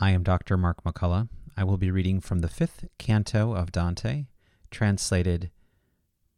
[0.00, 0.56] I am Dr.
[0.56, 1.28] Mark McCullough.
[1.56, 4.26] I will be reading from the fifth canto of Dante,
[4.70, 5.50] translated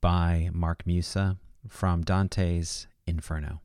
[0.01, 1.37] by Mark Musa
[1.69, 3.61] from Dante's Inferno.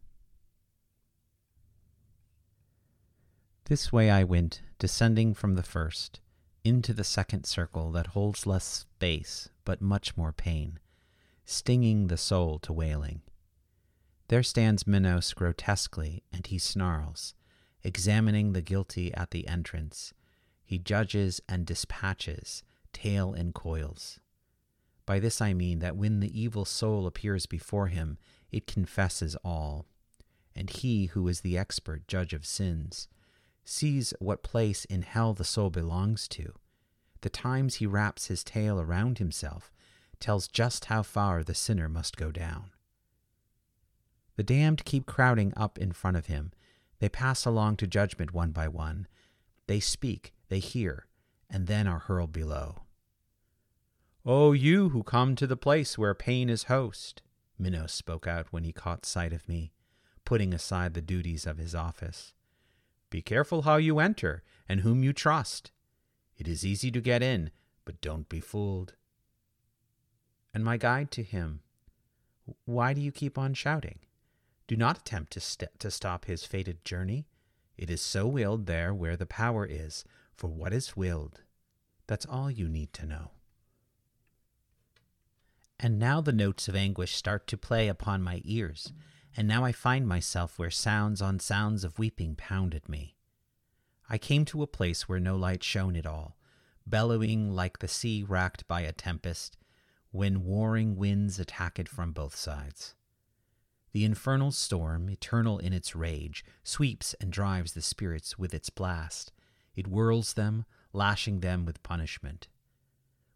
[3.66, 6.20] This way I went, descending from the first,
[6.66, 10.78] into the second circle that holds less space but much more pain,
[11.46, 13.22] stinging the soul to wailing.
[14.28, 17.34] There stands Minos grotesquely, and he snarls
[17.86, 20.14] examining the guilty at the entrance.
[20.66, 24.20] He judges and dispatches, tail in coils.
[25.06, 28.18] By this I mean that when the evil soul appears before him,
[28.52, 29.86] it confesses all.
[30.56, 33.08] And he who is the expert judge of sins
[33.64, 36.54] sees what place in hell the soul belongs to.
[37.22, 39.72] The times he wraps his tail around himself
[40.20, 42.72] tells just how far the sinner must go down.
[44.38, 46.52] The damned keep crowding up in front of him,
[47.00, 49.08] they pass along to judgment one by one.
[49.68, 51.08] They speak, they hear,
[51.50, 52.84] and then are hurled below.
[54.26, 57.22] O you who come to the place where pain is host,
[57.60, 59.72] Minos spoke out when he caught sight of me,
[60.26, 62.34] putting aside the duties of his office.
[63.10, 65.72] Be careful how you enter and whom you trust.
[66.38, 67.52] It is easy to get in,
[67.86, 68.96] but don't be fooled.
[70.54, 71.62] And my guide to him,
[72.66, 74.00] Why do you keep on shouting?
[74.68, 77.28] Do not attempt to, st- to stop his fated journey.
[77.78, 81.42] It is so willed there where the power is, for what is willed.
[82.08, 83.32] That's all you need to know.
[85.80, 88.94] And now the notes of anguish start to play upon my ears,
[89.36, 93.16] and now I find myself where sounds on sounds of weeping pounded me.
[94.10, 96.38] I came to a place where no light shone at all,
[96.88, 99.58] bellowing like the sea racked by a tempest,
[100.12, 102.95] when warring winds attack it from both sides.
[103.96, 109.32] The infernal storm, eternal in its rage, sweeps and drives the spirits with its blast.
[109.74, 112.50] It whirls them, lashing them with punishment.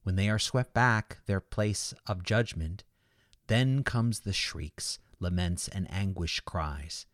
[0.03, 2.83] When they are swept back their place of judgment,
[3.47, 7.05] then comes the shrieks, laments, and anguish cries.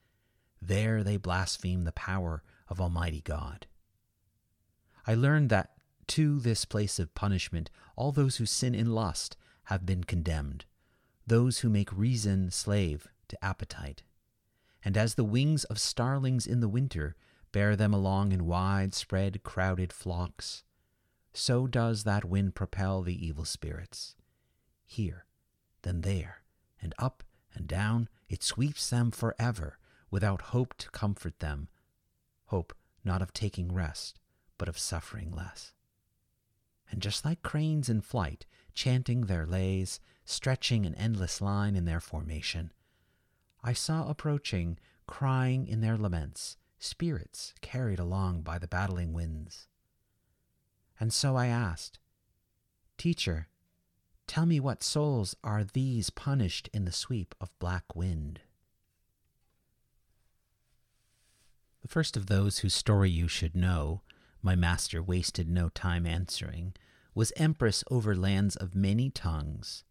[0.60, 3.68] There they blaspheme the power of Almighty God.
[5.06, 5.70] I learned that
[6.08, 10.66] to this place of punishment all those who sin in lust have been condemned,
[11.28, 14.04] those who make reason slave to appetite.
[14.84, 17.16] And as the wings of starlings in the winter
[17.52, 20.64] bear them along in wide spread, crowded flocks,
[21.34, 24.16] so does that wind propel the evil spirits.
[24.86, 25.26] Here,
[25.82, 26.44] then there,
[26.82, 29.78] and up and down, it sweeps them forever,
[30.12, 31.68] without hope to comfort them,
[32.46, 34.20] hope not of taking rest,
[34.58, 35.74] but of suffering less.
[36.90, 42.00] And just like cranes in flight, chanting their lays, stretching an endless line in their
[42.00, 42.72] formation,
[43.68, 44.78] I saw approaching,
[45.08, 49.68] crying in their laments, spirits carried along by the battling winds.
[51.00, 51.98] And so I asked,
[53.00, 53.48] Teacher,
[54.28, 58.40] tell me what souls are these punished in the sweep of black wind?
[61.82, 64.04] The first of those whose story you should know,
[64.44, 66.76] my master wasted no time answering,
[67.16, 69.84] was Empress over lands of many tongues.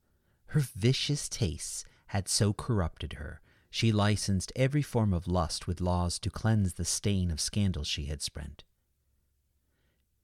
[0.46, 3.40] Her vicious tastes had so corrupted her
[3.74, 8.04] she licensed every form of lust with laws to cleanse the stain of scandal she
[8.04, 8.62] had spread.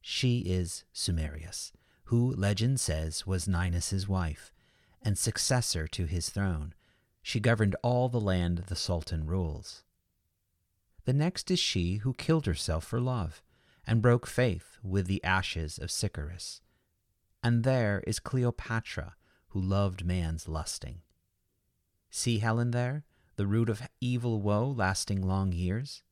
[0.00, 1.72] She is Semiramis,
[2.04, 4.52] who, legend says, was Ninus's wife,
[5.02, 6.74] and successor to his throne.
[7.22, 9.82] She governed all the land the Sultan rules.
[11.04, 13.42] The next is she who killed herself for love,
[13.84, 16.60] and broke faith with the ashes of Sichaeus.
[17.42, 19.16] And there is Cleopatra,
[19.48, 21.00] who loved man's lusting.
[22.10, 23.06] See Helen there?
[23.40, 26.02] The root of evil woe lasting long years?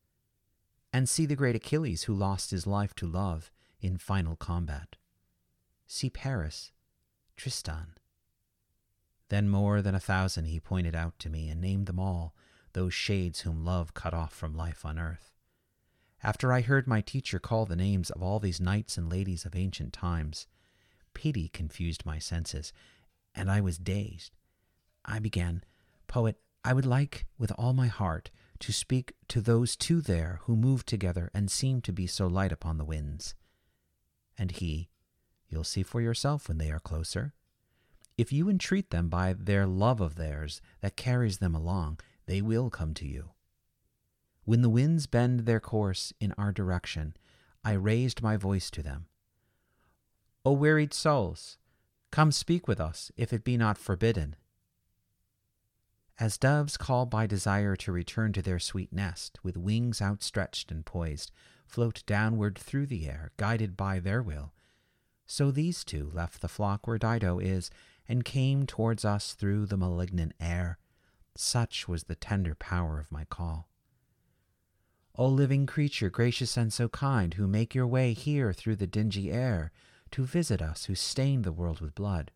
[0.95, 3.51] And see the great Achilles who lost his life to love
[3.83, 4.97] in final combat.
[5.87, 6.73] See Paris,
[7.37, 7.89] Tristan.
[9.29, 12.35] Then more than a thousand he pointed out to me and named them all,
[12.73, 15.35] those shades whom love cut off from life on earth.
[16.23, 19.55] After I heard my teacher call the names of all these knights and ladies of
[19.55, 20.47] ancient times,
[21.13, 22.73] pity confused my senses,
[23.35, 24.35] and I was dazed.
[25.05, 25.63] I began,
[26.07, 30.57] Poet, I would like, with all my heart, to speak to those two there who
[30.57, 33.35] move together and seem to be so light upon the winds.
[34.37, 34.89] And he,
[35.49, 37.33] You'll see for yourself when they are closer.
[38.17, 42.69] If you entreat them by their love of theirs that carries them along, they will
[42.69, 43.31] come to you.
[44.45, 47.17] When the winds bend their course in our direction,
[47.65, 49.07] I raised my voice to them.
[50.45, 51.59] O wearied souls,
[52.11, 54.37] come speak with us, if it be not forbidden.
[56.21, 60.85] As doves call by desire to return to their sweet nest, with wings outstretched and
[60.85, 61.31] poised,
[61.65, 64.53] float downward through the air, guided by their will.
[65.27, 67.71] So these two left the flock where Dido is,
[68.09, 70.79] and came towards us through the malignant air.
[71.37, 73.69] Such was the tender power of my call.
[75.15, 79.31] O living creature, gracious and so kind, who make your way here through the dingy
[79.31, 79.71] air,
[80.11, 82.33] to visit us who stained the world with blood.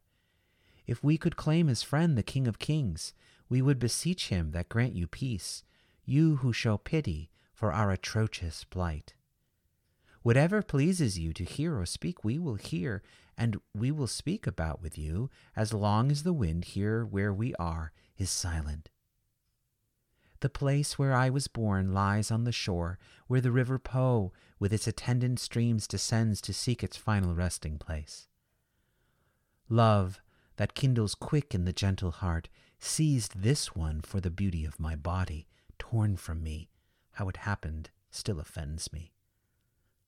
[0.87, 3.15] If we could claim as friend the King of Kings,
[3.49, 5.63] we would beseech him that grant you peace,
[6.05, 9.15] you who show pity for our atrocious plight.
[10.23, 13.03] Whatever pleases you to hear or speak, we will hear,
[13.37, 17.55] and we will speak about with you, as long as the wind here where we
[17.57, 18.91] are is silent.
[20.41, 24.73] The place where I was born lies on the shore, where the river Po, with
[24.73, 28.27] its attendant streams, descends to seek its final resting place.
[29.69, 30.21] Love,
[30.57, 32.49] that kindles quick in the gentle heart,
[32.83, 35.47] seized this one for the beauty of my body,
[35.79, 36.69] torn from me.
[37.13, 39.13] How it happened still offends me.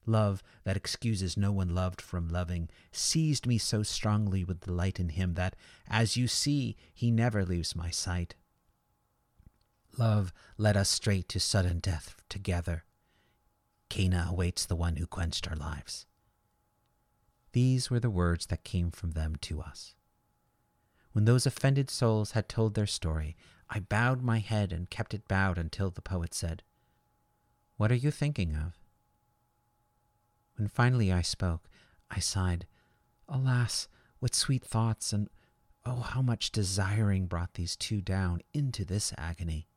[0.06, 5.10] Love that excuses no one loved from loving seized me so strongly with delight in
[5.10, 5.56] him that,
[5.88, 8.34] as you see, he never leaves my sight.
[9.96, 12.84] Love led us straight to sudden death together.
[13.88, 16.06] Caina awaits the one who quenched our lives.
[17.52, 19.94] These were the words that came from them to us.
[21.14, 23.36] When those offended souls had told their story,
[23.70, 26.64] I bowed my head and kept it bowed until the poet said,
[27.76, 28.72] What are you thinking of?
[30.56, 31.68] When finally I spoke,
[32.10, 32.66] I sighed,
[33.28, 33.86] Alas,
[34.18, 35.30] what sweet thoughts, and
[35.86, 39.68] oh, how much desiring brought these two down into this agony.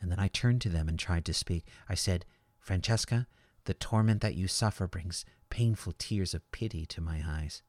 [0.00, 1.66] And then I turned to them and tried to speak.
[1.90, 2.24] I said,
[2.58, 3.26] Francesca,
[3.66, 7.62] the torment that you suffer brings painful tears of pity to my eyes.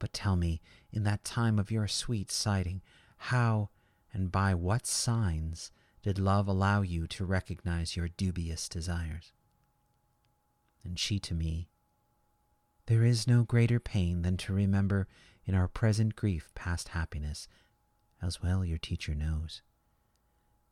[0.00, 0.60] But tell me,
[0.90, 2.82] in that time of your sweet sighting,
[3.16, 3.70] how
[4.12, 5.70] and by what signs
[6.02, 9.32] did love allow you to recognize your dubious desires?
[10.84, 11.68] and she to me.
[12.86, 15.06] There is no greater pain than to remember
[15.44, 17.48] in our present grief past happiness,
[18.22, 19.62] as well your teacher knows.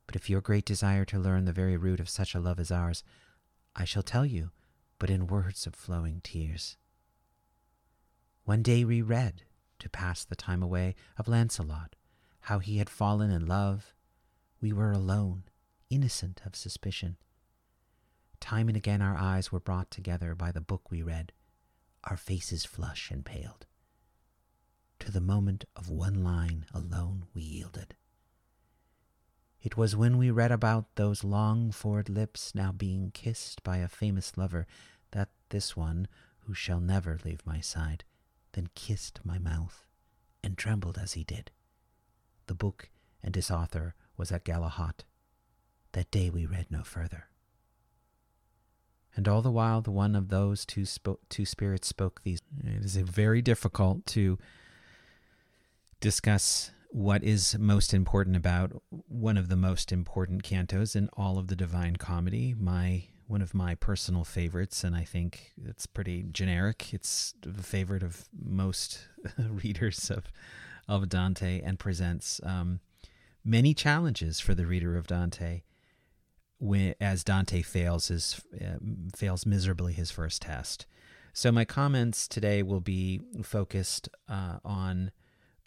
[0.07, 2.71] But if your great desire to learn the very root of such a love as
[2.71, 3.05] ours,
[3.77, 4.51] I shall tell you,
[4.99, 6.77] but in words of flowing tears.
[8.49, 9.43] One day we read,
[9.79, 11.95] to pass the time away, of Lancelot,
[12.41, 13.93] how he had fallen in love.
[14.63, 15.43] We were alone,
[15.91, 17.19] innocent of suspicion.
[18.41, 21.33] Time and again our eyes were brought together by the book we read,
[22.05, 23.67] our faces flushed and paled.
[25.01, 27.97] To the moment of one line alone we yielded.
[29.61, 33.89] It was when we read about those long forward lips now being kissed by a
[33.89, 34.67] famous lover
[35.11, 36.09] that this one,
[36.47, 38.05] who shall never leave my side,
[38.53, 39.85] then kissed my mouth
[40.43, 41.51] and trembled as he did.
[42.47, 42.91] The book
[43.23, 45.05] and its author was at Galahad.
[45.93, 47.29] That day we read no further.
[49.17, 52.41] And all the while, the one of those two, spo- two spirits spoke these.
[52.65, 54.39] It is very difficult to
[56.01, 61.49] discuss what is most important about one of the most important cantos in all of
[61.49, 62.55] the Divine Comedy.
[62.59, 66.93] My one of my personal favorites, and I think it's pretty generic.
[66.93, 69.07] It's the favorite of most
[69.39, 70.25] readers of
[70.89, 72.81] of Dante, and presents um,
[73.45, 75.63] many challenges for the reader of Dante
[76.59, 78.79] when, as Dante fails his uh,
[79.15, 80.87] fails miserably his first test.
[81.33, 85.13] So my comments today will be focused uh, on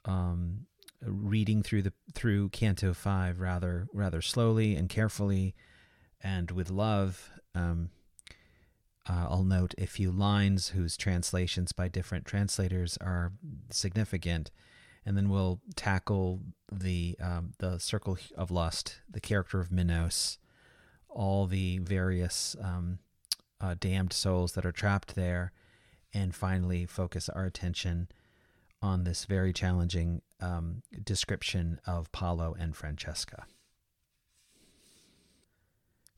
[0.06, 0.66] um,
[1.06, 5.56] reading through the through Canto Five rather rather slowly and carefully,
[6.22, 7.30] and with love.
[7.54, 7.90] Um,
[9.10, 13.34] uh, I'll note a few lines whose translations by different translators are
[13.70, 14.52] significant,
[15.06, 16.42] and then we'll tackle
[16.72, 20.38] the um, the circle of lust, the character of Minos,
[21.10, 23.00] all the various um,
[23.60, 25.52] uh, damned souls that are trapped there,
[26.14, 28.08] and finally focus our attention
[28.84, 33.46] on this very challenging um, description of Paolo and Francesca.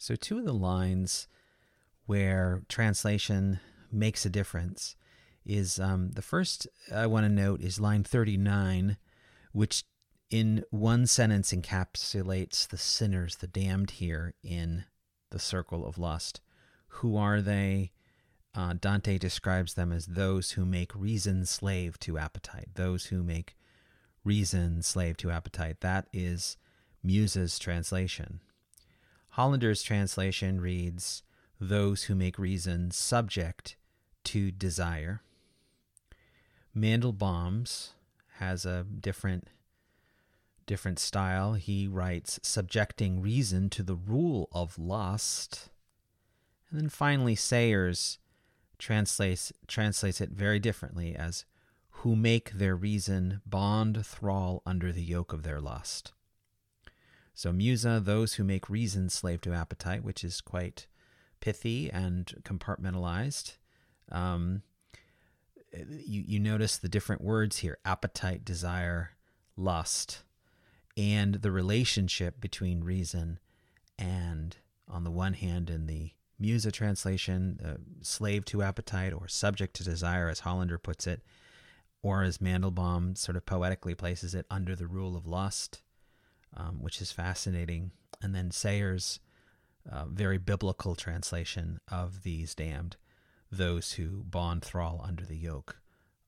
[0.04, 1.30] So, two of the lines
[2.08, 4.98] where translation makes a difference
[5.46, 8.98] is um, the first I want to note is line 39,
[9.54, 9.86] which
[10.30, 14.84] in one sentence encapsulates the sinners, the damned here in
[15.30, 16.42] the circle of lust.
[17.00, 17.94] Who are they?
[18.54, 23.56] Uh, Dante describes them as those who make reason slave to appetite, those who make
[24.26, 25.80] reason slave to appetite.
[25.80, 26.58] That is
[27.02, 28.42] Musa's translation.
[29.34, 31.24] Hollander's translation reads,
[31.60, 33.78] those who make reason subject
[34.26, 35.24] to desire.
[36.76, 37.94] Mandelbaum's
[38.38, 39.48] has a different
[40.68, 41.56] different style.
[41.56, 45.70] He writes subjecting reason to the rule of lust.
[46.70, 48.20] And then finally, Sayers
[48.78, 51.46] translates translates it very differently as
[51.90, 56.14] who make their reason bond thrall under the yoke of their lust.
[57.34, 60.88] So Musa, those who make reason slave to appetite, which is quite
[61.40, 63.58] pithy and compartmentalized.
[64.12, 64.62] Um,
[65.74, 69.12] you, you notice the different words here appetite, desire,
[69.58, 70.24] lust,
[70.96, 73.40] and the relationship between reason
[73.98, 79.76] and, on the one hand, in the Musa translation, uh, slave to appetite or subject
[79.78, 81.22] to desire, as Hollander puts it,
[82.04, 85.82] or as Mandelbaum sort of poetically places it, under the rule of lust,
[86.56, 87.92] um, which is fascinating.
[88.22, 89.20] And then Sayers'
[89.90, 92.96] uh, very biblical translation of these damned,
[93.52, 95.78] those who bond thrall under the yoke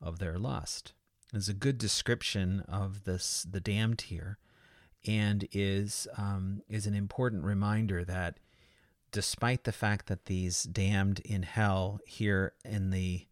[0.01, 0.93] of their lust.
[1.33, 4.37] Is a good description of this the damned here,
[5.05, 8.39] and is um, is an important reminder that
[9.11, 13.25] despite the fact that these damned in hell here in the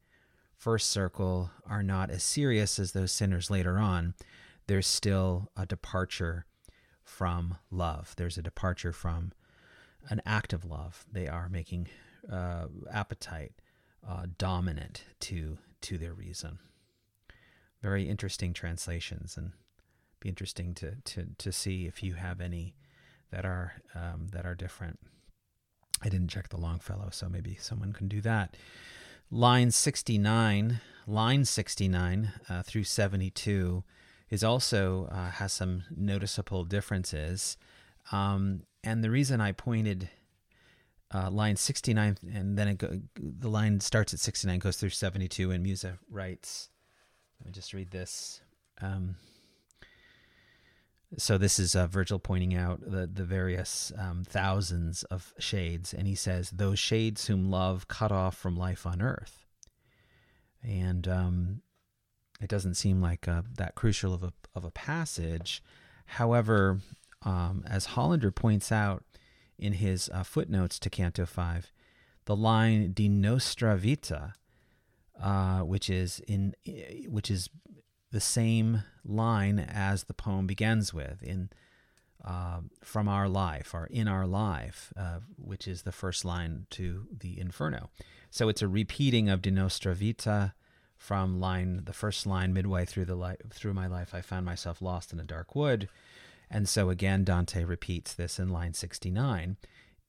[0.56, 4.14] first circle are not as serious as those sinners later on,
[4.68, 6.46] there's still a departure
[7.04, 8.14] from love.
[8.18, 9.32] There's a departure from
[10.10, 11.06] an act of love.
[11.12, 11.88] They are making
[12.32, 13.54] uh, appetite
[14.08, 16.60] uh, dominant to to their reason.
[17.82, 19.52] Very interesting translations, and
[20.20, 22.76] be interesting to to to see if you have any
[23.32, 25.00] that are um, that are different.
[26.02, 28.56] I didn't check the Longfellow, so maybe someone can do that
[29.34, 33.84] line 69, line 69 uh, through 72
[34.34, 37.56] is also uh, has some noticeable differences.
[38.12, 40.10] Um, and the reason I pointed
[41.14, 45.62] uh, line 69 and then go, the line starts at 69 goes through 72 and
[45.62, 46.70] Musa writes
[47.40, 48.42] let me just read this
[48.82, 49.18] um,
[51.18, 56.08] so this is uh, Virgil pointing out the the various um, thousands of shades, and
[56.08, 59.46] he says those shades whom love cut off from life on earth.
[60.64, 61.62] And um,
[62.44, 65.64] it doesn't seem like uh, that crucial of a of a passage.
[66.06, 66.80] However,
[67.24, 69.04] um, as Hollander points out
[69.58, 71.72] in his uh, footnotes to Canto Five,
[72.26, 74.34] the line "de nostra vita,"
[75.20, 76.54] uh, which is in
[77.08, 77.50] which is
[78.12, 81.50] the same line as the poem begins with in
[82.26, 87.08] uh, from our life or in our life, uh, which is the first line to
[87.18, 87.90] the Inferno.
[88.30, 90.54] So it's a repeating of De Nostra Vita
[91.04, 94.16] from line the first line midway through the life through my life.
[94.16, 95.90] I found myself lost in a dark wood,
[96.50, 99.58] and so again Dante repeats this in line sixty nine,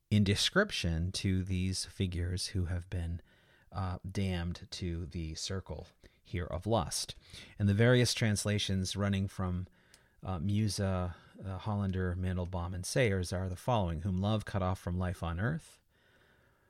[0.08, 3.20] in description to these figures who have been
[3.72, 5.88] uh, damned to the circle
[6.22, 7.16] here of lust.
[7.58, 9.66] And the various translations running from
[10.24, 14.96] uh, Musa, uh, Hollander, Mandelbaum, and Sayers are the following Whom love cut off from
[14.96, 15.80] life on earth,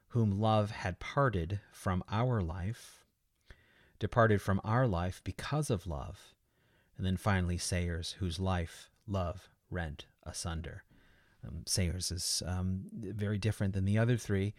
[0.09, 3.04] whom love had parted from our life,
[3.99, 6.35] departed from our life because of love,
[6.97, 10.85] and then finally Sayers, whose life love rent asunder.
[11.47, 14.55] Um, Sayers is um, very different than the other three,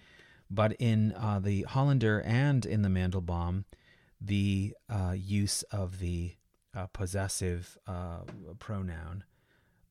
[0.50, 3.66] but in uh, the Hollander and in the Mandelbaum,
[4.22, 6.36] the uh, use of the
[6.76, 8.20] uh, possessive uh,
[8.60, 9.24] pronoun,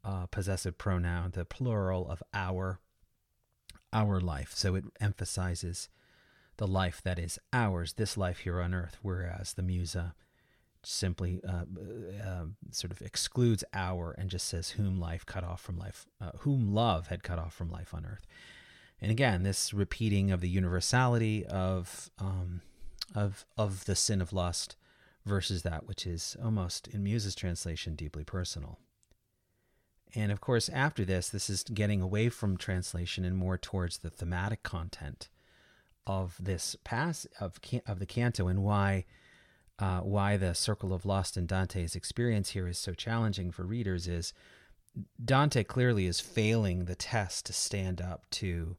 [0.04, 2.78] uh, possessive pronoun, the plural of our,
[3.92, 4.52] our life.
[4.54, 5.88] So it emphasizes
[6.56, 10.14] the life that is ours, this life here on earth, whereas the Musa
[10.82, 11.64] simply uh,
[12.22, 16.06] uh, sort of excludes our and just says whom life cut off from life,
[16.40, 18.26] whom love had cut off from life on earth.
[19.00, 22.60] And again, this repeating of the universality of um,
[23.14, 24.76] of of the sin of lust
[25.24, 28.78] versus that which is almost in Musa's translation deeply personal.
[30.14, 34.10] And of course, after this, this is getting away from translation and more towards the
[34.10, 35.28] thematic content
[36.06, 39.04] of this pass of of the canto and why
[39.78, 44.06] uh, why the circle of lust in Dante's experience here is so challenging for readers
[44.06, 44.32] is
[45.22, 48.76] Dante clearly is failing the test to stand up to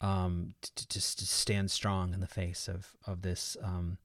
[0.00, 3.98] um, to just to stand strong in the face of of this um,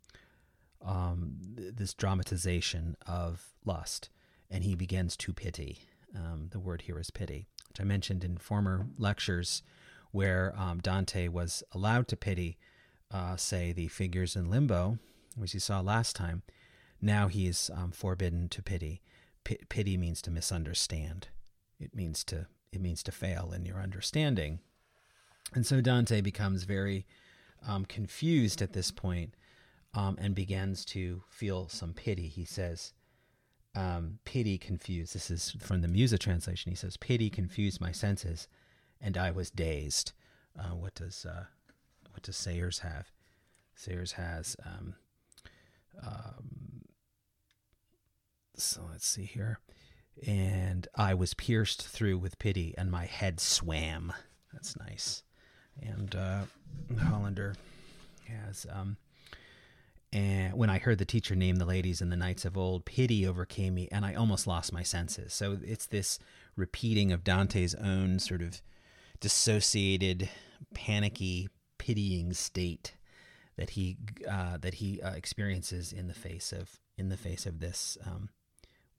[0.84, 4.10] um, this dramatization of lust,
[4.50, 5.80] and he begins to pity.
[6.16, 9.64] Um, the word here is pity, which I mentioned in former lectures,
[10.16, 12.58] where um, Dante was allowed to pity,
[13.12, 14.98] uh, say, the figures in limbo,
[15.36, 16.44] which he saw last time.
[17.02, 19.02] Now he is um, forbidden to pity.
[19.44, 21.28] P- pity means to misunderstand.
[21.80, 24.60] It means to it means to fail in your understanding
[25.54, 27.06] and so Dante becomes very
[27.66, 29.36] um, confused at this point,
[29.94, 32.28] um, and begins to feel some pity.
[32.28, 32.94] He says,
[33.76, 35.16] um, Pity confused.
[35.16, 36.72] This is from the Musa translation.
[36.72, 38.48] He says, Pity confused my senses,
[39.06, 40.14] and I was dazed.
[40.60, 41.46] Uh, what does uh,
[42.12, 43.12] what does Sayers have?
[43.76, 44.58] Sayers has.
[44.66, 44.96] Um,
[46.04, 46.82] um,
[48.58, 49.60] so let's see here.
[50.26, 54.12] And I was pierced through with pity, and my head swam.
[54.52, 55.24] That's nice.
[55.82, 56.44] And uh,
[57.00, 57.56] Hollander
[58.28, 58.66] has.
[58.72, 58.98] Um,
[60.14, 63.28] and when I heard the teacher name the ladies and the knights of old, pity
[63.28, 65.34] overcame me, and I almost lost my senses.
[65.34, 66.18] So it's this
[66.56, 68.62] repeating of Dante's own sort of
[69.20, 70.30] dissociated,
[70.74, 72.96] panicky, pitying state
[73.58, 73.98] that he
[74.30, 78.30] uh, that he uh, experiences in the face of in the face of this um,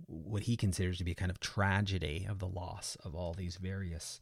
[0.06, 3.56] what he considers to be a kind of tragedy of the loss of all these
[3.56, 4.20] various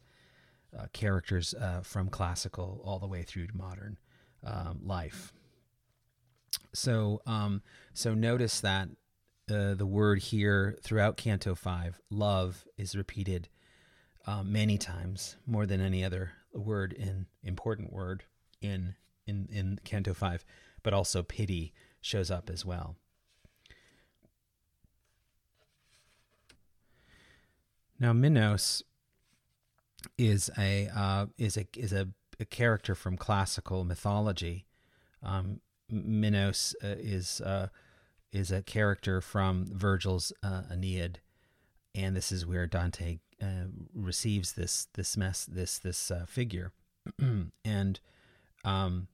[0.77, 3.97] uh, characters uh, from classical all the way through to modern
[4.43, 5.31] um, life.
[6.73, 7.61] So, um,
[7.93, 8.89] so notice that
[9.49, 13.47] uh, the word here throughout Canto Five, love, is repeated
[14.25, 18.23] uh, many times, more than any other word in important word
[18.61, 18.95] in
[19.27, 20.45] in in Canto Five,
[20.83, 22.95] but also pity shows up as well.
[27.99, 28.83] Now, Minos
[30.17, 34.65] is a uh, is a is a, a, character from classical mythology.
[35.23, 37.67] Um, Minos uh, is uh,
[38.31, 41.19] is a character from Virgil's uh, Aeneid,
[41.93, 46.71] and this is where Dante uh, receives this this mess this this uh, figure,
[47.65, 47.99] and
[48.63, 49.07] um,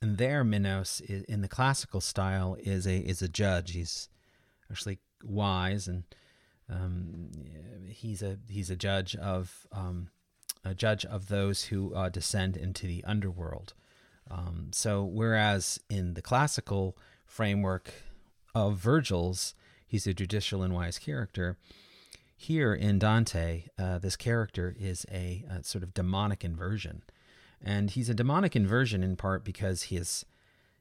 [0.00, 3.72] and there Minos in the classical style is a is a judge.
[3.72, 4.08] He's
[4.70, 6.04] actually wise and
[6.70, 7.30] um,
[7.88, 10.08] he's a he's a judge of um,
[10.64, 13.74] a judge of those who uh, descend into the underworld.
[14.30, 16.96] Um, so whereas in the classical
[17.26, 17.92] framework
[18.54, 19.54] of Virgil's,
[19.86, 21.58] he's a judicial and wise character.
[22.36, 27.02] Here in Dante, uh, this character is a, a, sort of demonic inversion.
[27.62, 30.26] And he's a demonic inversion in part because he is,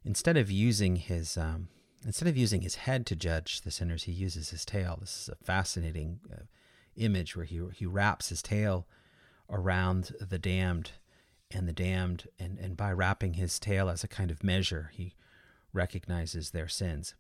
[0.04, 1.70] instead of using his um,
[2.06, 4.98] Instead of using his head to judge the sinners, he uses his tail.
[5.00, 6.44] This is a fascinating uh,
[6.96, 8.86] image where he, he wraps his tail
[9.50, 10.92] around the damned
[11.52, 15.14] and the damned, and, and by wrapping his tail as a kind of measure, he
[15.72, 17.16] recognizes their sins.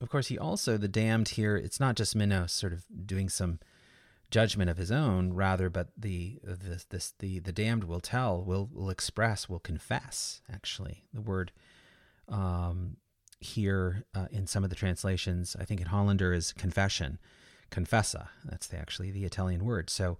[0.00, 3.58] Of course, he also, the damned here, it's not just Minos sort of doing some
[4.30, 8.68] judgment of his own, rather, but the the this, the the damned will tell, will
[8.72, 10.42] will express, will confess.
[10.52, 11.52] Actually, the word
[12.28, 12.96] um,
[13.40, 17.18] here uh, in some of the translations, I think in Hollander is confession,
[17.70, 18.28] confessa.
[18.44, 19.90] That's the, actually the Italian word.
[19.90, 20.18] So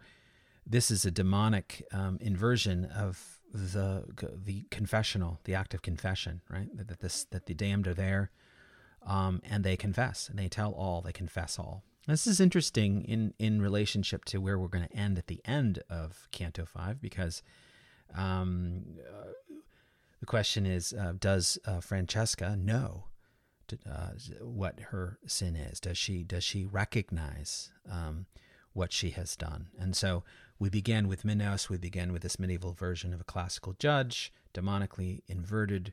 [0.64, 4.04] this is a demonic um, inversion of the
[4.44, 6.68] the confessional, the act of confession, right?
[6.74, 8.30] That this that the damned are there,
[9.06, 11.82] um, and they confess and they tell all, they confess all.
[12.06, 15.80] This is interesting in in relationship to where we're going to end at the end
[15.88, 17.42] of Canto Five because.
[18.14, 19.32] Um, uh,
[20.20, 23.04] the question is, uh, does uh, Francesca know
[23.68, 25.80] to, uh, what her sin is?
[25.80, 28.26] Does she does she recognize um,
[28.72, 29.68] what she has done?
[29.78, 30.24] And so
[30.58, 31.68] we begin with Minos.
[31.68, 35.92] We begin with this medieval version of a classical judge, demonically inverted,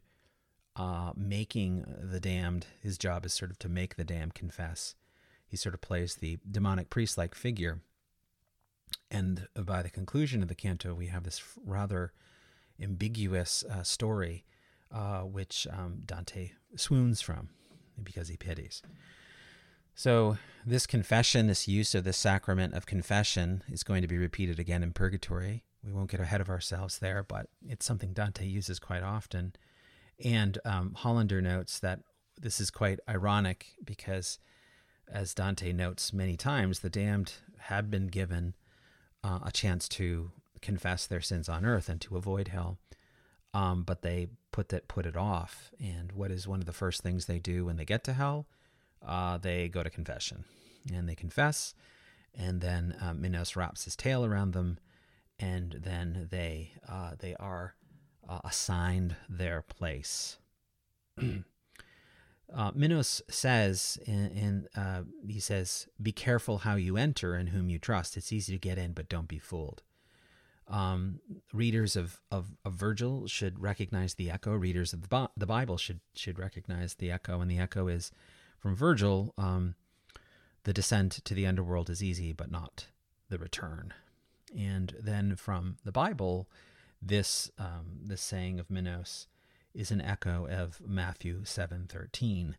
[0.75, 2.67] uh, making the damned.
[2.81, 4.95] His job is sort of to make the damned confess.
[5.45, 7.81] He sort of plays the demonic priest-like figure.
[9.11, 12.11] And by the conclusion of the canto, we have this rather
[12.81, 14.45] ambiguous uh, story,
[14.91, 17.49] uh, which um, Dante swoons from
[18.01, 18.81] because he pities.
[19.95, 24.57] So, this confession, this use of the sacrament of confession, is going to be repeated
[24.57, 25.63] again in purgatory.
[25.83, 29.53] We won't get ahead of ourselves there, but it's something Dante uses quite often.
[30.23, 31.99] And um, Hollander notes that
[32.39, 34.39] this is quite ironic because,
[35.07, 38.55] as Dante notes many times, the damned had been given
[39.23, 42.77] uh, a chance to confess their sins on earth and to avoid hell
[43.53, 45.71] um, but they put that put it off.
[45.79, 48.47] And what is one of the first things they do when they get to hell?
[49.05, 50.45] Uh, they go to confession,
[50.93, 51.73] and they confess,
[52.33, 54.79] and then uh, Minos wraps his tail around them,
[55.37, 57.75] and then they uh, they are
[58.27, 60.37] uh, assigned their place.
[62.53, 67.79] Uh, Minos says, in uh, he says, "Be careful how you enter and whom you
[67.79, 68.15] trust.
[68.15, 69.81] It's easy to get in, but don't be fooled."
[70.67, 71.19] Um,
[71.51, 74.53] readers of, of, of, Virgil should recognize the echo.
[74.53, 78.11] Readers of the, the Bible should should recognize the echo, and the echo is
[78.59, 79.33] from Virgil.
[79.37, 79.73] Um,
[80.63, 82.87] the descent to the underworld is easy, but not
[83.29, 83.93] the return.
[84.55, 86.47] And then from the Bible,
[87.05, 89.27] this um, this saying of Minos
[89.73, 92.57] is an echo of Matthew seven thirteen.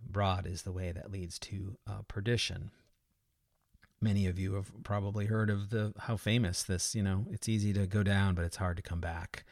[0.00, 2.70] Broad is the way that leads to uh, perdition
[4.00, 7.72] many of you have probably heard of the how famous this you know it's easy
[7.72, 9.44] to go down but it's hard to come back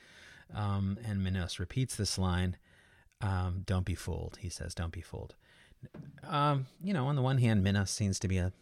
[0.55, 2.57] Um, and Minos repeats this line
[3.21, 4.39] um, Don't be fooled.
[4.41, 5.35] He says, Don't be fooled.
[6.23, 8.53] Um, you know, on the one hand, Minos seems to be a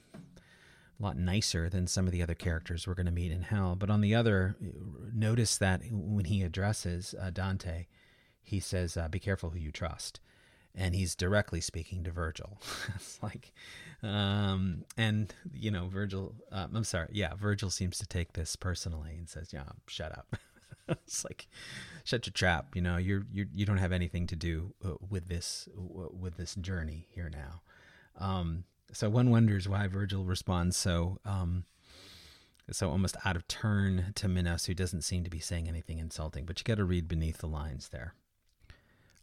[1.02, 3.74] lot nicer than some of the other characters we're going to meet in hell.
[3.76, 4.56] But on the other,
[5.12, 7.86] notice that when he addresses uh, Dante,
[8.42, 10.20] he says, uh, Be careful who you trust.
[10.76, 12.60] And he's directly speaking to Virgil.
[12.94, 13.52] it's like,
[14.02, 19.14] um, and, you know, Virgil, uh, I'm sorry, yeah, Virgil seems to take this personally
[19.16, 20.36] and says, Yeah, shut up.
[20.88, 21.46] it's like,
[22.04, 22.74] shut your trap.
[22.74, 26.54] You know, you're, you're, you don't have anything to do uh, with this, with this
[26.56, 27.62] journey here now.
[28.18, 31.64] Um, so one wonders why Virgil responds so um,
[32.70, 36.46] so almost out of turn to Minos, who doesn't seem to be saying anything insulting.
[36.46, 38.14] But you got to read beneath the lines there.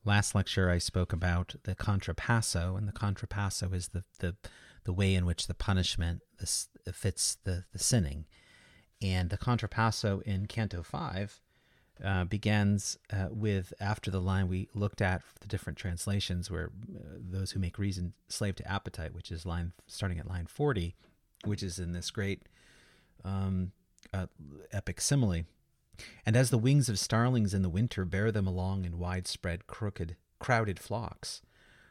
[0.06, 4.36] Last lecture, I spoke about the contrapasso, and the contrapasso is the the,
[4.84, 6.22] the way in which the punishment
[6.92, 8.26] fits the, the sinning.
[9.02, 11.42] And the contrapasso in Canto 5
[12.04, 17.18] uh, begins uh, with after the line we looked at the different translations where uh,
[17.20, 20.96] those who make reason slave to appetite which is line starting at line 40
[21.46, 22.44] which is in this great
[23.24, 23.72] um,
[24.14, 24.28] uh,
[24.72, 25.44] epic simile.
[26.26, 30.16] And as the wings of starlings in the winter bear them along in widespread crooked
[30.40, 31.42] crowded flocks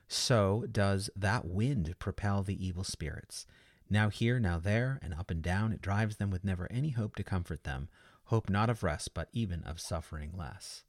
[0.08, 3.46] so does that wind propel the evil spirits.
[3.88, 7.14] Now here now there and up and down it drives them with never any hope
[7.14, 7.88] to comfort them
[8.30, 10.84] hope not of rest, but even of suffering less.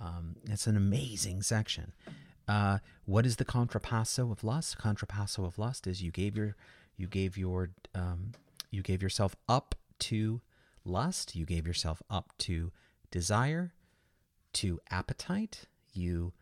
[0.00, 1.92] Um, it's an amazing section.
[2.48, 4.76] Uh, what is the contrapasso of lust?
[4.76, 6.56] Contrapasso of lust is you gave your
[6.96, 8.32] you gave your um,
[8.72, 10.40] you gave yourself up to
[10.84, 11.36] lust.
[11.36, 12.72] You gave yourself up to
[13.12, 13.72] desire,
[14.54, 15.66] to appetite.
[15.92, 16.32] You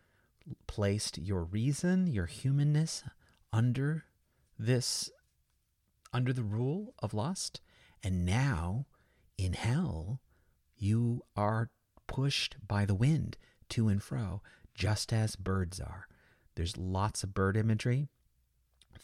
[0.66, 3.04] placed your reason, your humanness
[3.52, 4.06] under
[4.58, 5.10] this
[6.10, 7.60] under the rule of lust,
[8.02, 8.86] and now
[9.38, 10.20] in hell,
[10.76, 11.70] you are
[12.06, 13.36] pushed by the wind
[13.70, 14.42] to and fro,
[14.74, 16.06] just as birds are.
[16.54, 18.08] There's lots of bird imagery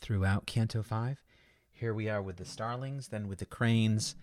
[0.00, 1.22] throughout Canto 5.
[1.70, 4.16] Here we are with the starlings, then with the cranes,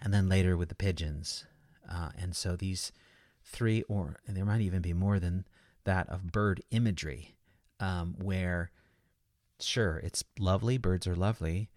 [0.00, 1.44] and then later with the pigeons.
[1.88, 2.92] Uh, and so these
[3.44, 5.44] three, or and there might even be more than
[5.84, 7.36] that, of bird imagery,
[7.80, 8.70] um, where
[9.60, 11.70] sure, it's lovely, birds are lovely,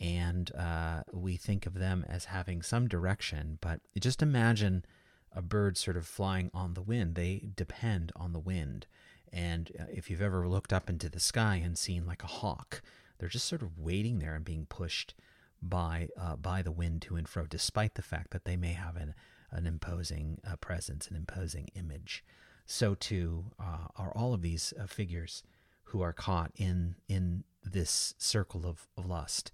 [0.00, 3.58] and uh, we think of them as having some direction.
[3.60, 4.84] But just imagine
[5.32, 7.14] a bird sort of flying on the wind.
[7.14, 8.86] They depend on the wind.
[9.32, 12.82] And uh, if you've ever looked up into the sky and seen like a hawk,
[13.18, 15.14] they're just sort of waiting there and being pushed
[15.62, 18.96] by uh, by the wind to and fro, despite the fact that they may have
[18.96, 19.14] an
[19.50, 22.24] an imposing uh, presence, an imposing image.
[22.64, 25.42] So too uh, are all of these uh, figures
[25.84, 29.52] who are caught in in this circle of, of lust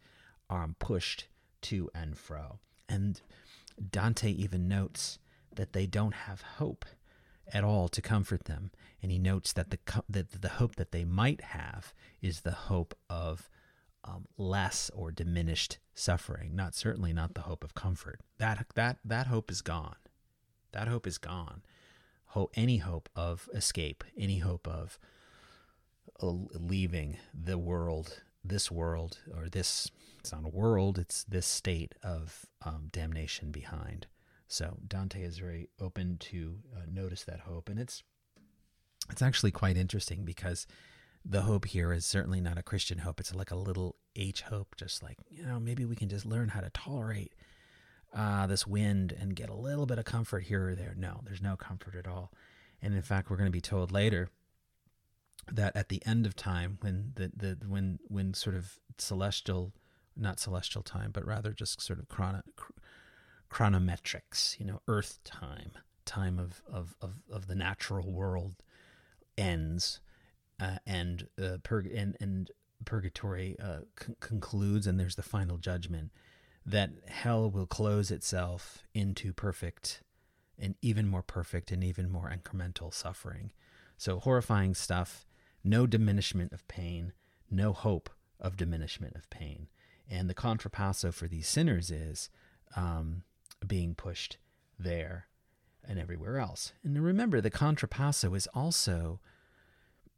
[0.51, 1.29] um, pushed
[1.63, 2.59] to and fro.
[2.89, 3.21] And
[3.91, 5.19] Dante even notes
[5.55, 6.85] that they don't have hope
[7.53, 8.71] at all to comfort them.
[9.03, 9.79] And he notes that the,
[10.09, 13.49] that the hope that they might have is the hope of
[14.05, 18.21] um, less or diminished suffering, not certainly not the hope of comfort.
[18.39, 19.97] That, that, that hope is gone.
[20.73, 21.63] That hope is gone.
[22.27, 24.99] Hope, any hope of escape, any hope of
[26.21, 29.91] uh, leaving the world this world or this
[30.27, 34.09] it's not a world it's this state of um, damnation behind.
[34.49, 38.03] So dante is very open to uh, notice that hope and it's
[39.09, 40.67] it's actually quite interesting because
[41.25, 44.75] the hope here is certainly not a christian hope it's like a little h hope
[44.77, 47.33] just like you know maybe we can just learn how to tolerate
[48.15, 50.95] uh, this wind and get a little bit of comfort here or there.
[50.97, 52.33] No there's no comfort at all.
[52.83, 54.29] And in fact we're going to be told later
[55.53, 59.73] that at the end of time, when the, the when when sort of celestial,
[60.17, 62.43] not celestial time, but rather just sort of chrono,
[63.51, 65.73] chronometrics, you know, Earth time,
[66.05, 68.55] time of of of, of the natural world
[69.37, 70.01] ends,
[70.61, 72.51] uh, and uh, purg- and and
[72.85, 76.11] purgatory uh, con- concludes, and there's the final judgment.
[76.65, 80.03] That hell will close itself into perfect,
[80.59, 83.53] and even more perfect, and even more incremental suffering.
[83.97, 85.27] So horrifying stuff
[85.67, 87.13] no diminishment of pain,
[87.51, 88.09] no hope
[88.41, 89.67] of diminishment of pain.
[90.11, 92.31] And the contrapasso for these sinners is
[92.77, 93.23] um,
[93.67, 94.39] being pushed
[94.79, 95.27] there
[95.87, 96.73] and everywhere else.
[96.85, 99.21] And remember, the contrapasso is also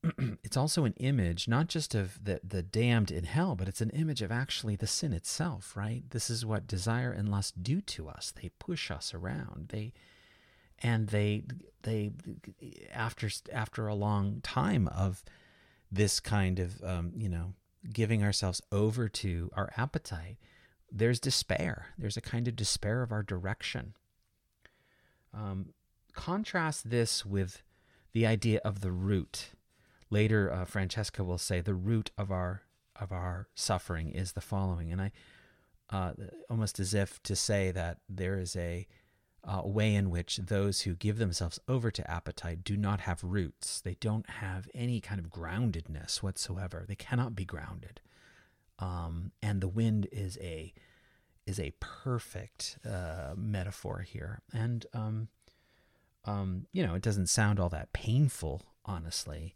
[0.45, 3.91] it's also an image not just of the the damned in hell, but it's an
[3.91, 6.05] image of actually the sin itself, right?
[6.11, 8.33] This is what desire and lust do to us.
[8.41, 9.69] They push us around.
[9.71, 9.93] They
[10.81, 11.43] and they
[11.83, 12.13] they
[12.93, 15.25] after after a long time of
[15.91, 17.55] this kind of um, you know
[17.93, 20.39] giving ourselves over to our appetite
[20.91, 21.89] there's despair.
[21.99, 23.95] There's a kind of despair of our direction.
[25.35, 25.75] Um,
[26.15, 27.63] contrast this with
[28.13, 29.51] the idea of the root.
[30.11, 32.63] Later, uh, Francesca will say the root of our
[32.97, 35.13] of our suffering is the following, and I
[35.91, 36.13] uh,
[36.51, 38.89] almost as if to say that there is a
[39.49, 43.81] uh, way in which those who give themselves over to appetite do not have roots.
[43.81, 46.85] They don't have any kind of groundedness whatsoever.
[46.87, 48.01] They cannot be grounded.
[48.79, 50.75] Um, and the wind is a
[51.47, 54.43] is a perfect uh, metaphor here.
[54.53, 55.29] And um,
[56.27, 59.55] um, you know, it doesn't sound all that painful, honestly,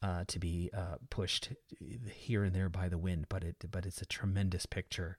[0.00, 1.50] uh, to be uh, pushed
[2.10, 3.26] here and there by the wind.
[3.28, 5.18] But it but it's a tremendous picture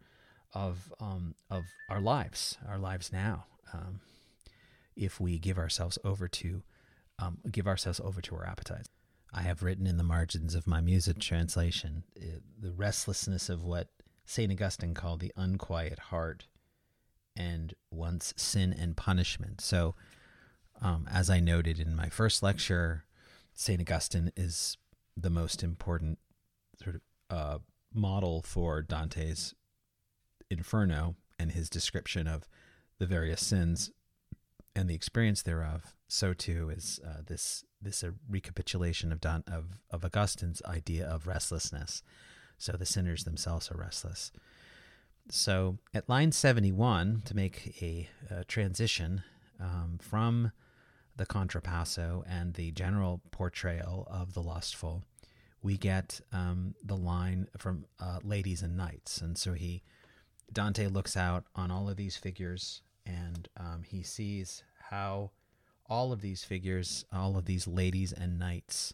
[0.51, 3.45] of um, of our lives, our lives now.
[3.71, 3.99] Um,
[4.95, 6.63] if we give ourselves over to
[7.19, 8.89] um, give ourselves over to our appetites.
[9.33, 13.89] I have written in the margins of my Musa translation uh, the restlessness of what
[14.25, 14.51] St.
[14.51, 16.47] Augustine called the unquiet heart
[17.35, 19.61] and once sin and punishment.
[19.61, 19.95] So,
[20.81, 23.05] um, as I noted in my first lecture,
[23.53, 23.79] St.
[23.79, 24.77] Augustine is
[25.15, 26.19] the most important
[26.81, 27.59] sort of uh,
[27.93, 29.53] model for Dante's
[30.49, 32.47] Inferno and his description of
[32.99, 33.91] the various sins
[34.75, 35.95] and the experience thereof.
[36.07, 41.27] So too is uh, this this a recapitulation of Don of of Augustine's idea of
[41.27, 42.03] restlessness.
[42.57, 44.31] So the sinners themselves are restless.
[45.29, 49.23] So at line seventy one, to make a, a transition
[49.59, 50.51] um, from
[51.15, 55.03] the contrapasso and the general portrayal of the lustful,
[55.61, 59.81] we get um, the line from uh, ladies and knights, and so he
[60.51, 65.31] Dante looks out on all of these figures and um, he sees how
[65.87, 68.93] all of these figures, all of these ladies and knights,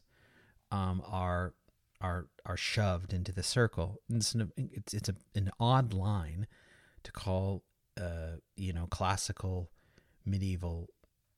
[0.71, 1.54] um, are
[2.02, 4.02] are are shoved into the circle.
[4.10, 6.47] It's an, it's, it's a, an odd line
[7.04, 7.63] to call,
[8.00, 9.69] uh, you know, classical
[10.26, 10.89] medieval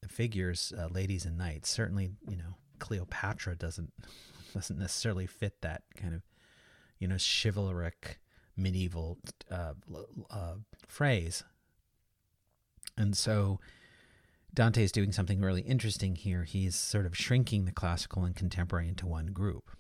[0.08, 1.70] figures uh, ladies and knights.
[1.70, 3.94] Certainly, you know, Cleopatra doesn't
[4.54, 6.22] doesn't necessarily fit that kind of,
[7.00, 8.20] you know, chivalric
[8.56, 9.18] medieval
[9.52, 9.74] uh,
[10.30, 10.56] uh,
[10.88, 11.44] phrase.
[12.98, 13.60] And so
[14.54, 16.44] Dante is doing something really interesting here.
[16.44, 19.72] He's sort of shrinking the classical and contemporary into one group.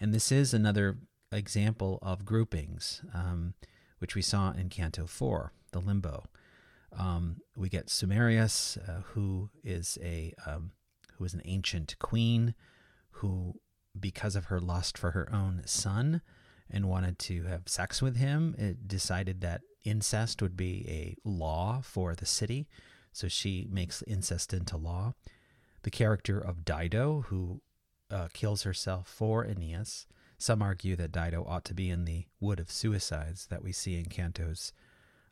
[0.00, 0.98] And this is another
[1.30, 3.54] example of groupings, um,
[3.98, 6.24] which we saw in Canto 4, the Limbo.
[6.98, 10.72] Um, we get Semiramis, uh, who is a um,
[11.16, 12.54] who is an ancient queen,
[13.10, 13.54] who,
[13.98, 16.20] because of her lust for her own son,
[16.68, 21.80] and wanted to have sex with him, it decided that incest would be a law
[21.82, 22.68] for the city.
[23.12, 25.14] So she makes incest into law.
[25.82, 27.60] The character of Dido, who
[28.10, 30.06] uh, kills herself for Aeneas.
[30.38, 33.98] Some argue that Dido ought to be in the Wood of Suicides that we see
[33.98, 34.72] in Cantos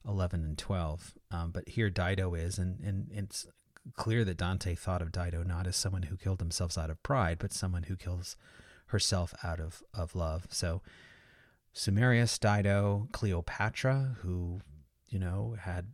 [0.07, 1.15] 11 and 12.
[1.31, 3.47] Um, but here Dido is, and, and it's
[3.97, 7.39] clear that Dante thought of Dido not as someone who killed themselves out of pride,
[7.39, 8.37] but someone who kills
[8.87, 10.47] herself out of, of love.
[10.51, 10.83] So
[11.73, 14.61] Semiramis, Dido, Cleopatra, who,
[15.09, 15.87] you know, had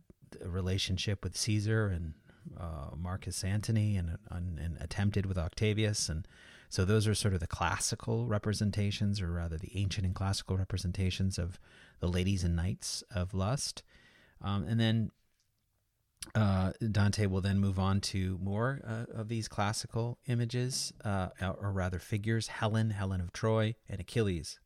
[0.43, 2.13] a relationship with Caesar and
[2.59, 6.09] uh, Marcus Antony and, and, and, attempted with Octavius.
[6.09, 6.27] And
[6.69, 11.37] so those are sort of the classical representations, or rather the ancient and classical representations
[11.37, 11.59] of
[11.99, 13.83] the ladies and knights of lust.
[14.41, 15.11] Um, and then
[16.35, 21.71] uh, Dante will then move on to more uh, of these classical images, uh, or
[21.71, 24.59] rather figures: Helen, Helen of Troy, and Achilles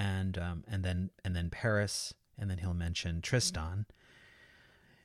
[0.00, 3.84] and um, and then and then Paris, and then he'll mention Tristan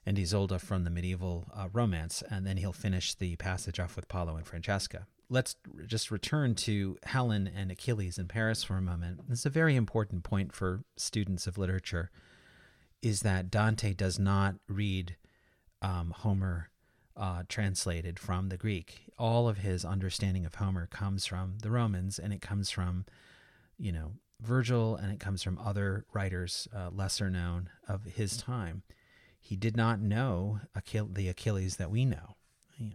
[0.05, 4.07] and Isolde from the medieval uh, romance, and then he'll finish the passage off with
[4.07, 5.07] Paolo and Francesca.
[5.29, 5.55] Let's
[5.85, 9.27] just return to Helen and Achilles in Paris for a moment.
[9.27, 12.11] This is a very important point for students of literature,
[13.01, 15.15] is that Dante does not read
[15.81, 16.69] um, Homer
[17.17, 19.11] uh, translated from the Greek.
[19.17, 23.05] All of his understanding of Homer comes from the Romans, and it comes from,
[23.79, 28.83] you know, Virgil, and it comes from other writers uh, lesser known of his time.
[29.39, 32.35] He did not know Achille, the Achilles that we know.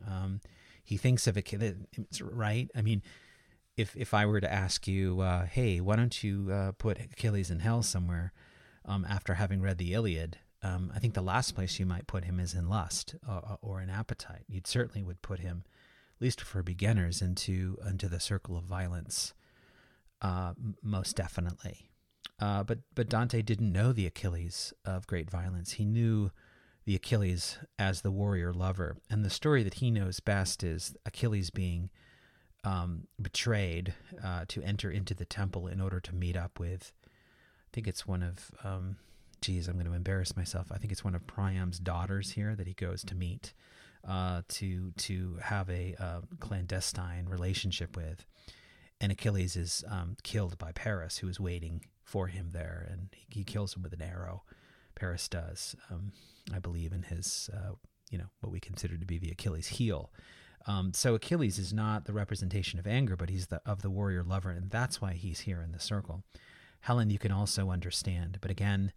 [0.07, 0.41] Um,
[0.83, 1.75] he thinks of Achilles,
[2.21, 2.71] right?
[2.75, 3.03] I mean,
[3.77, 7.51] if if I were to ask you, uh, hey, why don't you uh, put Achilles
[7.51, 8.33] in hell somewhere
[8.85, 10.39] um, after having read the Iliad?
[10.63, 13.57] Um, I think the last place you might put him is in lust uh, uh,
[13.63, 14.45] or in appetite.
[14.47, 15.65] You'd certainly would put him,
[16.17, 19.33] at least for beginners, into into the circle of violence
[20.23, 20.53] uh,
[20.83, 21.91] most definitely.
[22.41, 25.73] Uh, but but Dante didn't know the Achilles of great violence.
[25.73, 26.31] He knew
[26.87, 31.51] the Achilles as the warrior lover, and the story that he knows best is Achilles
[31.51, 31.91] being
[32.65, 36.93] um, betrayed uh, to enter into the temple in order to meet up with.
[37.07, 38.51] I think it's one of.
[38.65, 38.97] Um,
[39.43, 40.71] geez, I'm going to embarrass myself.
[40.73, 43.53] I think it's one of Priam's daughters here that he goes to meet.
[44.07, 48.25] uh, to to have a uh, clandestine relationship with.
[49.01, 53.39] And Achilles is um, killed by Paris, who is waiting for him there, and he,
[53.39, 54.43] he kills him with an arrow.
[54.95, 56.13] Paris does, um,
[56.53, 57.73] I believe, in his uh,
[58.11, 60.11] you know what we consider to be the Achilles heel.
[60.67, 64.23] Um, so Achilles is not the representation of anger, but he's the of the warrior
[64.23, 66.23] lover, and that's why he's here in the circle.
[66.81, 68.93] Helen, you can also understand, but again,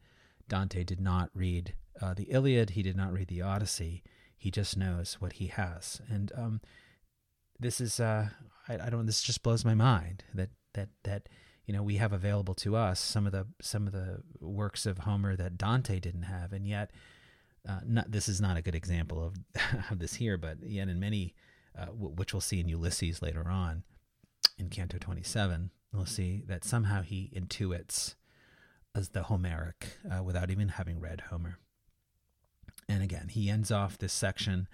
[0.47, 2.71] Dante did not read uh, the Iliad.
[2.71, 4.03] He did not read the Odyssey.
[4.37, 6.61] He just knows what he has, and um,
[7.63, 8.29] this is uh,
[8.67, 9.05] I, I don't.
[9.05, 11.29] This just blows my mind that that that
[11.65, 14.99] you know we have available to us some of the some of the works of
[14.99, 16.91] Homer that Dante didn't have, and yet.
[17.65, 19.35] Uh, not, this is not a good example of,
[19.89, 21.33] of this here, but yet in many
[21.77, 23.83] uh, which we'll see in Ulysses later on
[24.57, 25.71] in Canto 27.
[25.93, 28.15] We'll see that somehow he intuits
[28.95, 31.57] as the Homeric uh, without even having read Homer.
[32.89, 34.67] And again, he ends off this section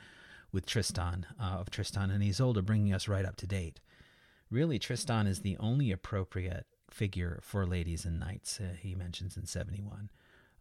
[0.52, 3.80] with Tristan uh, of Tristan and Isolde, bringing us right up to date.
[4.50, 8.60] Really, Tristan is the only appropriate figure for ladies and knights.
[8.60, 10.10] Uh, he mentions in 71,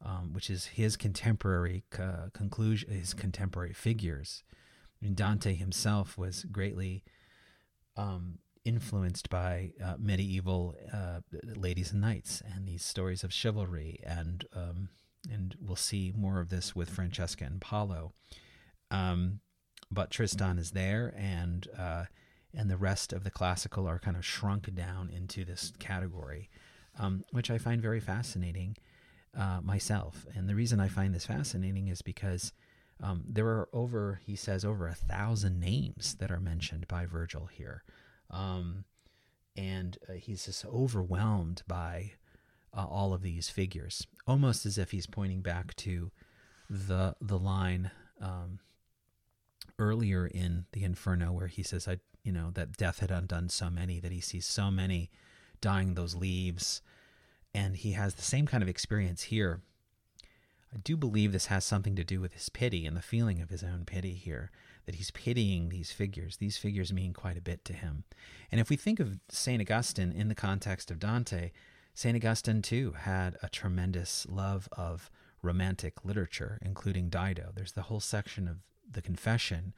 [0.05, 4.43] um, which is his contemporary uh, conclusion, his contemporary figures
[5.01, 7.05] mean, Dante himself was greatly
[7.97, 11.21] um, influenced by uh, medieval uh,
[11.57, 14.89] ladies and knights and these stories of chivalry, and um,
[15.31, 18.13] and we'll see more of this with Francesca and Paolo.
[18.91, 19.41] Um,
[19.91, 22.05] but Tristan is there, and uh,
[22.55, 26.49] and the rest of the classical are kind of shrunk down into this category,
[26.99, 28.77] um, which I find very fascinating
[29.37, 30.27] uh, myself.
[30.35, 32.53] And the reason I find this fascinating is because
[33.03, 37.47] um, there are over, he says, over a thousand names that are mentioned by Virgil
[37.47, 37.85] here.
[38.31, 38.85] Um,
[39.57, 42.13] and uh, he's just overwhelmed by
[42.77, 46.11] uh, all of these figures, almost as if he's pointing back to
[46.71, 48.59] the the line um,
[49.79, 53.71] earlier in the Inferno where he says, "I, you know, that death had undone so
[53.71, 55.11] many that he sees so many
[55.61, 56.83] dying those leaves,"
[57.55, 59.63] and he has the same kind of experience here
[60.75, 63.49] I do believe this has something to do with his pity and the feeling of
[63.49, 64.51] his own pity here,
[64.85, 66.37] that he's pitying these figures.
[66.37, 68.05] These figures mean quite a bit to him.
[68.53, 69.61] And if we think of St.
[69.61, 71.53] Augustine in the context of Dante,
[71.95, 72.17] St.
[72.17, 75.11] Augustine too had a tremendous love of
[75.43, 77.53] romantic literature, including Dido.
[77.55, 78.59] There's the whole section of
[78.91, 79.75] the Confession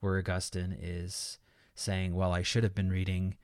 [0.00, 1.38] where Augustine is
[1.74, 3.36] saying, Well, I should have been reading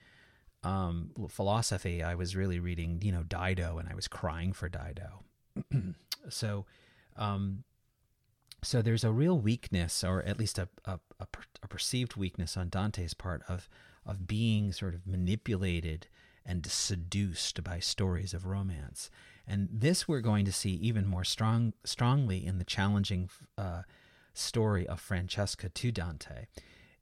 [0.62, 2.02] um, philosophy.
[2.02, 5.24] I was really reading, you know, Dido, and I was crying for Dido.
[6.28, 6.64] so
[7.16, 7.64] um,
[8.64, 11.26] so there's a real weakness, or at least a, a, a,
[11.62, 13.68] a, perceived weakness on Dante's part of
[14.06, 16.06] of being sort of manipulated
[16.44, 19.10] and seduced by stories of romance.
[19.46, 23.82] And this we're going to see even more strong strongly in the challenging uh,
[24.34, 26.46] story of Francesca to Dante,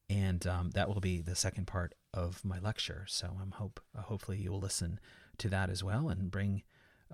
[0.09, 3.05] and um, that will be the second part of my lecture.
[3.09, 5.01] So I'm hope uh, hopefully you will listen
[5.38, 6.62] to that as well and bring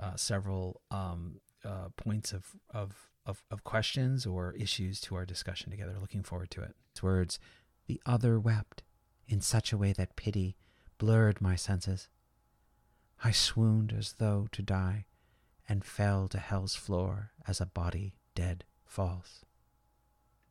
[0.01, 5.71] uh, several um, uh, points of, of, of, of questions or issues to our discussion
[5.71, 5.95] together.
[6.01, 6.75] Looking forward to it.
[6.95, 7.39] His words,
[7.87, 8.83] the other wept
[9.27, 10.57] in such a way that pity
[10.99, 12.09] blurred my senses.
[13.23, 15.07] I swooned as though to die,
[15.69, 19.45] and fell to hell's floor as a body dead falls.